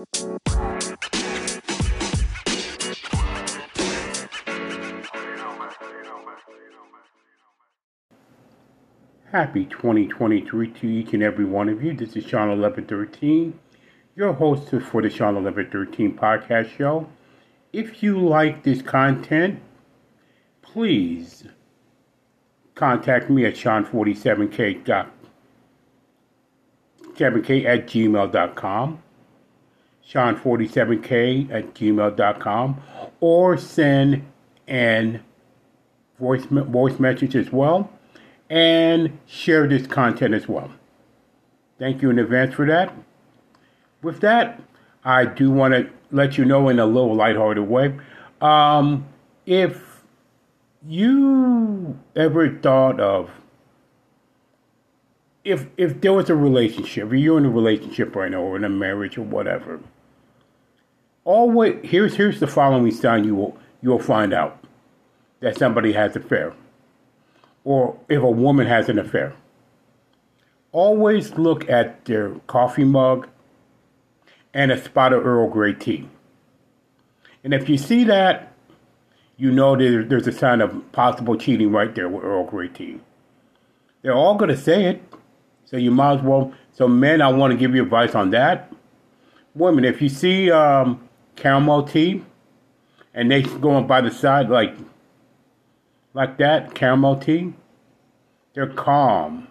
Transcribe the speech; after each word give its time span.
Happy 0.00 0.08
2023 9.66 10.68
to 10.68 10.86
each 10.86 11.12
and 11.12 11.22
every 11.22 11.44
one 11.44 11.68
of 11.68 11.84
you. 11.84 11.92
This 11.92 12.16
is 12.16 12.24
Sean 12.24 12.48
1113, 12.48 13.58
your 14.16 14.32
host 14.32 14.70
for 14.70 15.02
the 15.02 15.10
Sean 15.10 15.34
1113 15.34 16.16
podcast 16.16 16.74
show. 16.78 17.06
If 17.74 18.02
you 18.02 18.18
like 18.18 18.62
this 18.62 18.80
content, 18.80 19.60
please 20.62 21.44
contact 22.74 23.28
me 23.28 23.44
at 23.44 23.52
Sean47k. 23.52 25.10
7k 27.14 27.66
at 27.66 27.86
gmail.com. 27.86 29.02
Sean47k 30.08 31.50
at 31.50 31.74
gmail.com. 31.74 32.82
Or 33.20 33.56
send 33.56 34.26
an 34.66 35.22
voice, 36.18 36.44
voice 36.44 36.98
message 36.98 37.34
as 37.36 37.50
well 37.50 37.90
and 38.50 39.16
share 39.26 39.66
this 39.68 39.86
content 39.86 40.34
as 40.34 40.48
well. 40.48 40.70
Thank 41.78 42.02
you 42.02 42.10
in 42.10 42.18
advance 42.18 42.54
for 42.54 42.66
that. 42.66 42.92
With 44.02 44.20
that, 44.20 44.60
I 45.04 45.24
do 45.24 45.50
want 45.50 45.74
to 45.74 45.88
let 46.10 46.36
you 46.36 46.44
know 46.44 46.68
in 46.68 46.78
a 46.78 46.86
little 46.86 47.14
lighthearted 47.14 47.66
way. 47.66 47.98
Um, 48.40 49.06
if 49.46 50.02
you 50.86 51.98
ever 52.16 52.50
thought 52.58 53.00
of 53.00 53.30
if 55.50 55.66
if 55.76 56.00
there 56.00 56.12
was 56.12 56.30
a 56.30 56.34
relationship, 56.34 57.12
you're 57.12 57.38
in 57.38 57.46
a 57.46 57.50
relationship 57.50 58.14
right 58.16 58.30
now 58.30 58.42
or 58.42 58.56
in 58.56 58.64
a 58.64 58.68
marriage 58.68 59.18
or 59.18 59.22
whatever, 59.22 59.80
always 61.24 61.78
here's 61.82 62.14
here's 62.14 62.40
the 62.40 62.46
following 62.46 62.90
sign 62.90 63.24
you 63.24 63.34
will 63.34 63.58
you'll 63.82 63.98
find 63.98 64.32
out 64.32 64.62
that 65.40 65.56
somebody 65.56 65.92
has 65.92 66.16
an 66.16 66.22
affair 66.22 66.54
or 67.64 67.98
if 68.08 68.22
a 68.22 68.30
woman 68.30 68.66
has 68.66 68.88
an 68.88 68.98
affair. 68.98 69.34
Always 70.72 71.32
look 71.32 71.68
at 71.68 72.04
their 72.04 72.30
coffee 72.46 72.84
mug 72.84 73.28
and 74.54 74.70
a 74.70 74.82
spot 74.82 75.12
of 75.12 75.26
Earl 75.26 75.48
Grey 75.48 75.72
tea. 75.72 76.08
And 77.42 77.52
if 77.52 77.68
you 77.68 77.76
see 77.76 78.04
that, 78.04 78.52
you 79.36 79.50
know 79.50 79.74
there's 79.74 80.26
a 80.26 80.32
sign 80.32 80.60
of 80.60 80.92
possible 80.92 81.36
cheating 81.36 81.72
right 81.72 81.94
there 81.94 82.08
with 82.08 82.22
Earl 82.22 82.44
Grey 82.44 82.68
tea. 82.68 83.00
They're 84.02 84.14
all 84.14 84.36
going 84.36 84.50
to 84.50 84.56
say 84.56 84.84
it, 84.84 85.02
so 85.70 85.76
you 85.76 85.92
might 85.92 86.18
as 86.18 86.22
well. 86.22 86.52
So, 86.72 86.88
men, 86.88 87.22
I 87.22 87.28
want 87.28 87.52
to 87.52 87.56
give 87.56 87.76
you 87.76 87.82
advice 87.84 88.16
on 88.16 88.30
that. 88.30 88.72
Women, 89.54 89.84
if 89.84 90.02
you 90.02 90.08
see 90.08 90.50
um, 90.50 91.08
caramel 91.36 91.84
tea 91.84 92.24
and 93.14 93.30
they 93.30 93.42
going 93.42 93.86
by 93.86 94.00
the 94.00 94.10
side 94.10 94.48
like 94.50 94.74
like 96.12 96.38
that, 96.38 96.74
caramel 96.74 97.16
tea, 97.16 97.52
they're 98.52 98.72
calm. 98.72 99.46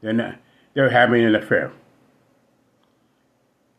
They're 0.00 0.12
not, 0.12 0.34
they're 0.74 0.90
having 0.90 1.24
an 1.24 1.36
affair. 1.36 1.70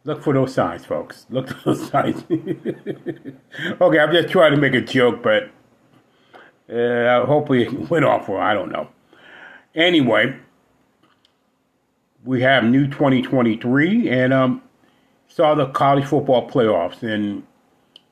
Look 0.05 0.23
for 0.23 0.33
those 0.33 0.53
signs, 0.53 0.85
folks. 0.85 1.25
Look 1.29 1.49
for 1.63 1.73
those 1.73 1.89
signs. 1.89 2.23
okay, 2.29 3.99
I'm 3.99 4.13
just 4.13 4.29
trying 4.29 4.51
to 4.51 4.57
make 4.57 4.73
a 4.73 4.81
joke, 4.81 5.21
but 5.21 5.51
uh, 6.73 7.25
hopefully 7.25 7.63
it 7.63 7.89
went 7.89 8.05
off 8.05 8.29
well. 8.29 8.39
I 8.39 8.53
don't 8.53 8.71
know. 8.71 8.87
Anyway, 9.75 10.37
we 12.25 12.41
have 12.41 12.63
new 12.63 12.87
2023 12.87 14.09
and 14.09 14.33
um, 14.33 14.61
saw 15.27 15.55
the 15.55 15.67
college 15.67 16.05
football 16.05 16.49
playoffs, 16.49 17.03
and 17.03 17.43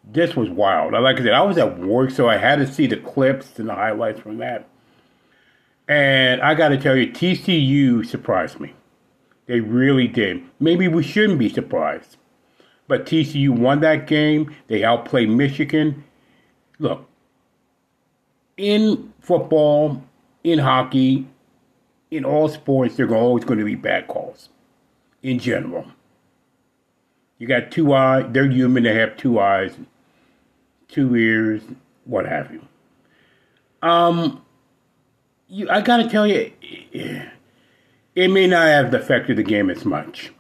this 0.04 0.36
was 0.36 0.50
wild. 0.50 0.94
Like 0.94 1.20
I 1.20 1.24
said, 1.24 1.34
I 1.34 1.42
was 1.42 1.58
at 1.58 1.80
work, 1.80 2.12
so 2.12 2.30
I 2.30 2.38
had 2.38 2.58
to 2.58 2.72
see 2.72 2.88
the 2.88 2.98
clips 2.98 3.60
and 3.60 3.70
the 3.70 3.76
highlights 3.76 4.20
from 4.20 4.38
that. 4.38 4.68
And 5.88 6.42
I 6.42 6.56
got 6.56 6.70
to 6.70 6.78
tell 6.78 6.96
you, 6.96 7.12
TCU 7.12 8.06
surprised 8.06 8.60
me. 8.60 8.74
They 9.48 9.60
really 9.60 10.08
did. 10.08 10.44
Maybe 10.60 10.88
we 10.88 11.04
shouldn't 11.04 11.40
be 11.40 11.50
surprised. 11.50 12.18
But 12.88 13.06
TCU 13.06 13.50
won 13.50 13.82
that 13.82 14.08
game. 14.08 14.56
They 14.68 14.84
outplayed 14.84 15.30
Michigan. 15.30 16.04
Look, 16.80 17.08
in 18.58 19.14
football, 19.20 20.04
in 20.44 20.60
hockey, 20.60 21.28
in 22.12 22.26
all 22.26 22.50
sports, 22.50 22.96
there 22.96 23.08
are 23.08 23.16
always 23.16 23.46
going 23.46 23.60
to 23.60 23.66
be 23.66 23.76
bad 23.76 24.08
calls 24.08 24.50
in 25.24 25.40
general. 25.40 25.86
You 27.38 27.48
got 27.48 27.72
two 27.72 27.94
eyes, 27.94 28.26
they're 28.30 28.50
human, 28.50 28.84
they 28.84 28.94
have 28.94 29.18
two 29.18 29.40
eyes, 29.40 29.74
two 30.88 31.16
ears, 31.16 31.64
what 32.06 32.26
have 32.28 32.52
you. 32.52 32.62
Um, 33.82 34.44
you, 35.48 35.68
I 35.70 35.82
gotta 35.82 36.08
tell 36.08 36.28
you, 36.28 36.52
it 38.16 38.28
may 38.30 38.46
not 38.46 38.68
have 38.68 38.94
affected 38.94 39.38
the 39.38 39.44
game 39.44 39.72
as 39.72 39.86
much. 39.86 40.32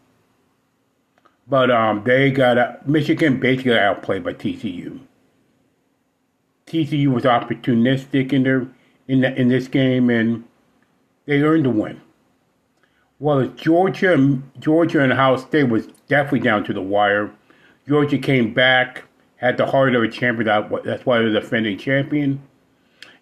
But 1.47 1.71
um, 1.71 2.03
they 2.05 2.31
got 2.31 2.57
a, 2.57 2.79
Michigan 2.85 3.39
basically 3.39 3.77
outplayed 3.77 4.23
by 4.23 4.33
TCU. 4.33 4.99
TCU 6.67 7.07
was 7.07 7.23
opportunistic 7.23 8.31
in 8.31 8.43
their 8.43 8.67
in 9.07 9.21
the, 9.21 9.35
in 9.35 9.49
this 9.49 9.67
game, 9.67 10.09
and 10.09 10.45
they 11.31 11.43
earned 11.43 11.63
the 11.63 11.69
win. 11.69 12.01
Well, 13.19 13.47
Georgia, 13.47 14.37
Georgia 14.59 15.01
and 15.01 15.13
Ohio 15.13 15.37
State 15.37 15.69
was 15.69 15.87
definitely 16.09 16.41
down 16.41 16.65
to 16.65 16.73
the 16.73 16.81
wire. 16.81 17.31
Georgia 17.87 18.17
came 18.17 18.53
back, 18.53 19.05
had 19.37 19.55
the 19.55 19.65
heart 19.65 19.95
of 19.95 20.03
a 20.03 20.09
champion. 20.09 20.47
That's 20.83 21.05
why 21.05 21.19
they're 21.19 21.31
the 21.31 21.39
defending 21.39 21.77
champion. 21.77 22.41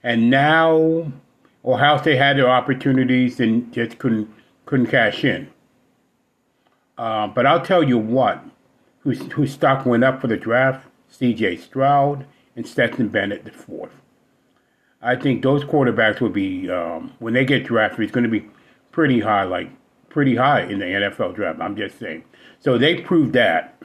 And 0.01 0.31
now 0.31 1.11
Ohio 1.63 1.99
State 1.99 2.17
had 2.17 2.37
their 2.37 2.49
opportunities 2.49 3.39
and 3.39 3.71
just 3.71 3.99
couldn't 3.99 4.27
couldn't 4.65 4.87
cash 4.87 5.23
in. 5.23 5.47
Uh, 6.97 7.27
but 7.27 7.45
I'll 7.45 7.61
tell 7.61 7.83
you 7.83 7.99
what, 7.99 8.43
whose 9.01 9.21
whose 9.33 9.53
stock 9.53 9.85
went 9.85 10.03
up 10.03 10.19
for 10.19 10.25
the 10.25 10.37
draft: 10.37 10.87
C.J. 11.09 11.57
Stroud 11.57 12.25
and 12.55 12.65
Stetson 12.65 13.09
Bennett 13.09 13.45
the 13.45 13.51
fourth. 13.51 13.93
I 15.01 15.15
think 15.15 15.41
those 15.41 15.63
quarterbacks 15.63 16.19
will 16.19 16.29
be 16.29 16.69
um, 16.69 17.13
when 17.19 17.33
they 17.33 17.45
get 17.45 17.65
drafted. 17.65 18.01
It's 18.01 18.11
going 18.11 18.25
to 18.25 18.29
be 18.29 18.45
pretty 18.91 19.19
high, 19.19 19.43
like 19.43 19.69
pretty 20.09 20.35
high 20.35 20.61
in 20.61 20.79
the 20.79 20.85
NFL 20.85 21.35
draft. 21.35 21.61
I'm 21.61 21.75
just 21.75 21.99
saying. 21.99 22.23
So 22.59 22.77
they 22.77 23.01
proved 23.01 23.33
that. 23.33 23.81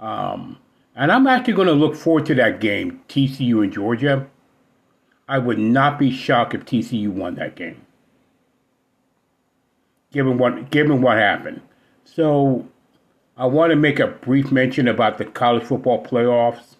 Um, 0.00 0.58
and 0.96 1.12
I'm 1.12 1.26
actually 1.26 1.54
going 1.54 1.68
to 1.68 1.74
look 1.74 1.94
forward 1.94 2.26
to 2.26 2.34
that 2.36 2.60
game, 2.60 3.02
TCU 3.08 3.62
and 3.62 3.72
Georgia. 3.72 4.26
I 5.28 5.38
would 5.38 5.58
not 5.58 5.98
be 5.98 6.10
shocked 6.10 6.54
if 6.54 6.64
TCU 6.64 7.08
won 7.08 7.36
that 7.36 7.54
game, 7.54 7.80
given 10.12 10.36
what 10.36 10.70
given 10.70 11.00
what 11.00 11.16
happened. 11.16 11.60
So, 12.04 12.66
I 13.36 13.46
want 13.46 13.70
to 13.70 13.76
make 13.76 13.98
a 14.00 14.08
brief 14.08 14.52
mention 14.52 14.88
about 14.88 15.16
the 15.16 15.24
college 15.24 15.62
football 15.62 16.04
playoffs. 16.04 16.76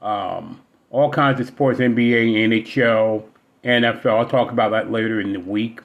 Um, 0.00 0.62
all 0.90 1.10
kinds 1.10 1.40
of 1.40 1.46
sports, 1.46 1.80
NBA, 1.80 2.34
NHL, 2.48 3.24
NFL. 3.64 4.18
I'll 4.18 4.28
talk 4.28 4.50
about 4.50 4.70
that 4.70 4.90
later 4.90 5.20
in 5.20 5.32
the 5.32 5.40
week. 5.40 5.80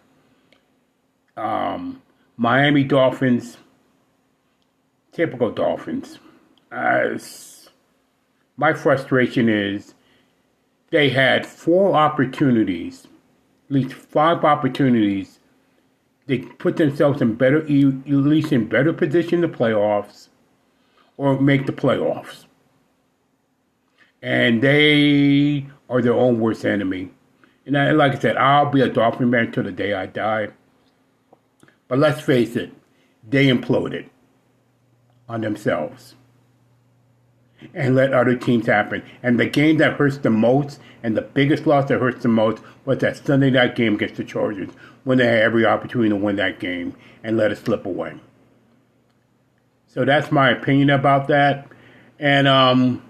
Um, 1.36 2.02
Miami 2.38 2.84
Dolphins, 2.84 3.58
typical 5.12 5.52
Dolphins. 5.52 6.20
My 8.58 8.74
frustration 8.74 9.50
is 9.50 9.94
they 10.92 11.10
had 11.10 11.46
four 11.46 11.96
opportunities, 11.96 13.08
at 13.68 13.74
least 13.74 13.94
five 13.94 14.44
opportunities. 14.46 15.40
They 16.28 16.40
put 16.40 16.78
themselves 16.78 17.22
in 17.22 17.36
better, 17.36 17.62
at 17.62 17.70
least 17.70 18.52
in 18.52 18.68
better 18.70 18.94
position 18.94 19.42
the 19.42 19.48
playoffs, 19.48 20.30
or 21.18 21.40
make 21.40 21.66
the 21.66 21.74
playoffs. 21.74 22.46
And 24.24 24.64
they 24.64 25.68
are 25.90 26.02
their 26.02 26.14
own 26.14 26.40
worst 26.40 26.66
enemy. 26.66 27.12
And 27.66 27.78
I, 27.78 27.92
like 27.92 28.14
I 28.14 28.20
said, 28.20 28.38
I'll 28.38 28.72
be 28.72 28.82
a 28.82 28.90
Dolphin 28.90 29.30
man 29.30 29.52
till 29.52 29.64
the 29.64 29.72
day 29.72 29.94
I 29.94 30.08
die. 30.08 30.48
But 31.88 32.00
let's 32.00 32.22
face 32.22 32.56
it, 32.56 32.72
they 33.30 33.48
imploded 33.48 34.10
on 35.30 35.42
themselves 35.42 36.16
and 37.74 37.96
let 37.96 38.14
other 38.14 38.36
teams 38.36 38.66
happen. 38.66 39.04
And 39.22 39.40
the 39.40 39.46
game 39.46 39.78
that 39.78 39.94
hurts 39.94 40.18
the 40.18 40.30
most 40.30 40.80
and 41.02 41.16
the 41.16 41.22
biggest 41.22 41.68
loss 41.68 41.88
that 41.90 42.00
hurts 42.00 42.24
the 42.24 42.30
most 42.30 42.64
was 42.86 43.00
that 43.00 43.18
Sunday 43.18 43.50
night 43.50 43.76
game 43.76 43.96
against 43.96 44.16
the 44.16 44.24
Chargers 44.24 44.70
when 45.04 45.18
they 45.18 45.26
had 45.26 45.40
every 45.40 45.66
opportunity 45.66 46.10
to 46.10 46.16
win 46.16 46.38
that 46.38 46.60
game 46.60 46.96
and 47.24 47.38
let 47.38 47.52
it 47.52 47.58
slip 47.58 47.86
away. 47.86 48.16
So 49.88 50.06
that's 50.06 50.32
my 50.32 50.50
opinion 50.50 50.90
about 50.90 51.28
that. 51.28 51.68
And 52.20 52.48
um, 52.48 53.04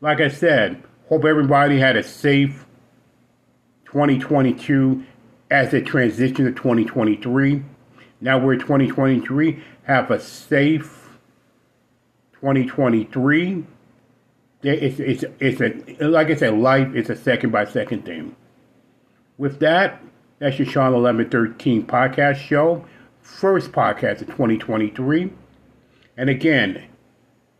like 0.00 0.20
I 0.20 0.28
said, 0.28 0.82
hope 1.08 1.24
everybody 1.24 1.78
had 1.78 1.96
a 1.96 2.02
safe 2.02 2.66
2022 3.86 5.04
as 5.50 5.70
they 5.70 5.82
transition 5.82 6.44
to 6.44 6.52
2023. 6.52 7.62
Now 8.20 8.38
we're 8.38 8.56
2023. 8.56 9.62
Have 9.84 10.10
a 10.10 10.20
safe 10.20 11.08
2023. 12.34 13.64
It's, 14.62 15.00
it's, 15.00 15.24
it's 15.40 15.60
a, 16.00 16.06
like 16.06 16.28
I 16.28 16.36
said, 16.36 16.58
life 16.58 16.94
is 16.94 17.10
a 17.10 17.16
second 17.16 17.50
by 17.50 17.64
second 17.64 18.04
thing. 18.04 18.36
With 19.38 19.58
that, 19.60 20.02
that's 20.38 20.58
your 20.58 20.68
Sean 20.68 20.92
1113 20.92 21.86
podcast 21.86 22.36
show, 22.36 22.84
first 23.20 23.72
podcast 23.72 24.20
of 24.20 24.28
2023. 24.28 25.32
And 26.16 26.30
again, 26.30 26.84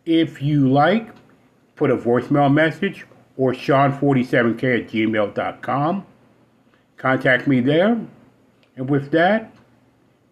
if 0.05 0.41
you 0.41 0.69
like, 0.69 1.09
put 1.81 1.89
a 1.89 1.97
voicemail 1.97 2.53
message 2.53 3.07
or 3.37 3.53
Sean47k 3.53 4.83
at 4.83 4.91
gmail.com. 4.91 6.05
Contact 6.95 7.47
me 7.47 7.59
there. 7.59 7.99
And 8.75 8.87
with 8.87 9.09
that, 9.13 9.51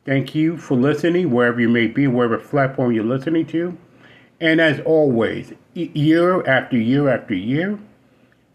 thank 0.05 0.35
you 0.35 0.57
for 0.57 0.77
listening, 0.77 1.31
wherever 1.31 1.59
you 1.59 1.67
may 1.67 1.87
be, 1.87 2.05
wherever 2.05 2.37
platform 2.37 2.91
you're 2.91 3.03
listening 3.03 3.47
to. 3.47 3.75
And 4.39 4.61
as 4.61 4.79
always, 4.81 5.53
year 5.73 6.47
after 6.47 6.77
year 6.77 7.09
after 7.09 7.33
year, 7.33 7.79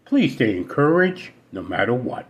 please 0.05 0.35
stay 0.35 0.55
encouraged 0.55 1.31
no 1.51 1.63
matter 1.63 1.93
what. 1.93 2.25